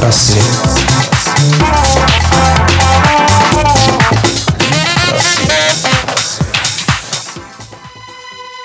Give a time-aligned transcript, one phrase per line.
[0.00, 0.42] Литпросвет.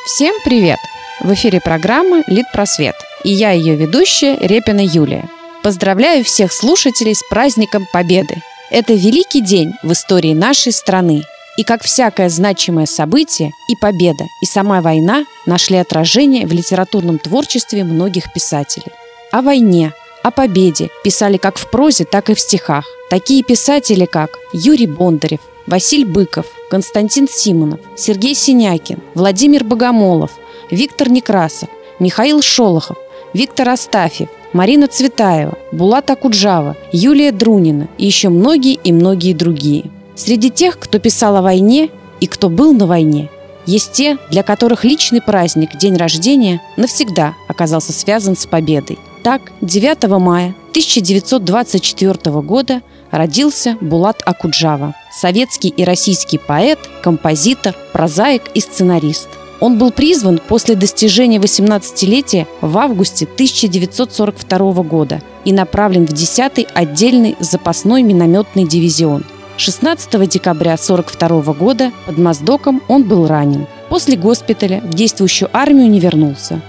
[0.05, 0.79] Всем привет!
[1.19, 5.28] В эфире программы «Литпросвет» и я ее ведущая Репина Юлия.
[5.61, 8.42] Поздравляю всех слушателей с праздником Победы!
[8.70, 11.24] Это великий день в истории нашей страны.
[11.57, 17.83] И как всякое значимое событие, и победа, и сама война нашли отражение в литературном творчестве
[17.83, 18.93] многих писателей.
[19.33, 19.91] О войне,
[20.25, 22.84] о победе писали как в прозе, так и в стихах.
[23.11, 30.31] Такие писатели, как Юрий Бондарев, Василь Быков, Константин Симонов, Сергей Синякин, Владимир Богомолов,
[30.71, 32.98] Виктор Некрасов, Михаил Шолохов,
[33.35, 39.91] Виктор Астафьев, Марина Цветаева, Булат Акуджава, Юлия Друнина и еще многие и многие другие.
[40.15, 43.29] Среди тех, кто писал о войне и кто был на войне,
[43.67, 48.98] есть те, для которых личный праздник, день рождения, навсегда оказался связан с победой.
[49.26, 58.59] Так, 9 мая 1924 года родился Булат Акуджава, советский и российский поэт, композитор, прозаик и
[58.59, 59.29] сценарист–
[59.62, 67.36] он был призван после достижения 18-летия в августе 1942 года и направлен в 10-й отдельный
[67.40, 69.23] запасной минометный дивизион.
[69.58, 73.66] 16 декабря 1942 года под Моздоком он был ранен.
[73.90, 76.62] После госпиталя в действующую армию не вернулся.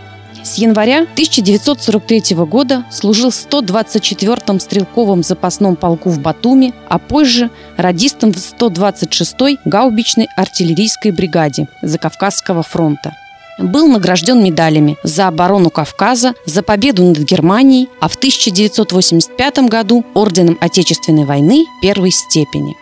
[0.47, 8.33] С января 1943 года служил в 124-м стрелковом запасном полку в Батуми, а позже радистом
[8.33, 13.13] в 126-й гаубичной артиллерийской бригаде Закавказского фронта.
[13.59, 20.59] Был награжден медалями за оборону Кавказа, за победу над Германией, а в 1985 году орденом
[20.61, 22.77] Отечественной войны первой степени.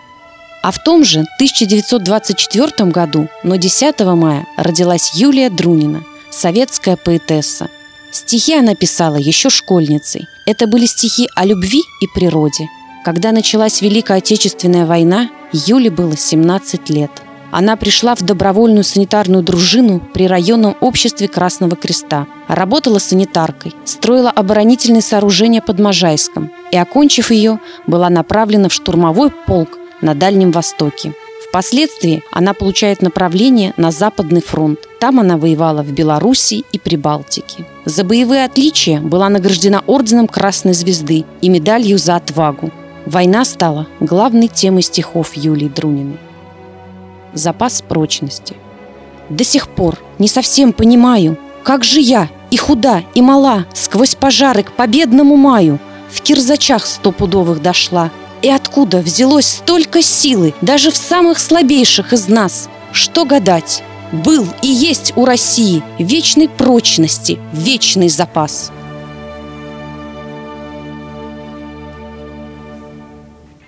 [0.62, 6.03] А в том же 1924 году, но 10 мая, родилась Юлия Друнина–
[6.34, 7.68] советская поэтесса.
[8.10, 10.27] Стихи она писала еще школьницей.
[10.46, 12.68] Это были стихи о любви и природе.
[13.04, 17.11] Когда началась Великая Отечественная война, Юле было 17 лет.
[17.50, 22.27] Она пришла в добровольную санитарную дружину при районном обществе Красного Креста.
[22.48, 29.78] Работала санитаркой, строила оборонительные сооружения под Можайском и, окончив ее, была направлена в штурмовой полк
[30.00, 31.14] на Дальнем Востоке–
[31.55, 34.81] Впоследствии она получает направление на Западный фронт.
[34.98, 37.65] Там она воевала в Белоруссии и Прибалтике.
[37.85, 42.73] За боевые отличия была награждена орденом Красной Звезды и медалью за отвагу.
[43.07, 46.19] Война стала главной темой стихов Юлии Друниной.
[47.35, 48.57] Запас прочности.
[49.29, 54.65] До сих пор не совсем понимаю, как же я и худа, и мала сквозь пожары
[54.65, 55.79] к победному маю
[56.11, 58.11] в кирзачах стопудовых дошла–
[58.44, 62.68] и откуда взялось столько силы даже в самых слабейших из нас?
[62.92, 63.82] Что гадать?
[64.12, 68.70] Был и есть у России вечной прочности, вечный запас.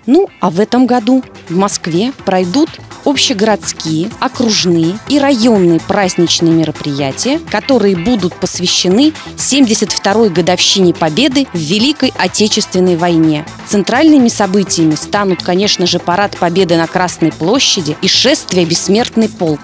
[0.05, 2.69] Ну, а в этом году в Москве пройдут
[3.07, 12.97] общегородские, окружные и районные праздничные мероприятия, которые будут посвящены 72-й годовщине Победы в Великой Отечественной
[12.97, 13.45] войне.
[13.65, 19.61] Центральными событиями станут, конечно же, парад Победы на Красной площади и шествие «Бессмертный полк».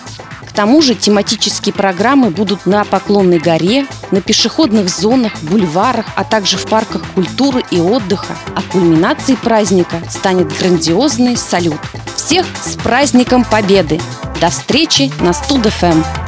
[0.47, 6.57] К тому же тематические программы будут на Поклонной горе, на пешеходных зонах, бульварах, а также
[6.57, 8.37] в парках культуры и отдыха.
[8.55, 11.79] А кульминацией праздника станет грандиозный салют.
[12.25, 13.99] Всех с праздником Победы!
[14.39, 16.22] До встречи на Студ-ФМ!